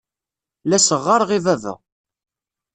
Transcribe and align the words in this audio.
La 0.69 0.77
as-ɣɣareɣ 0.79 1.29
i 1.37 1.39
baba. 1.45 1.73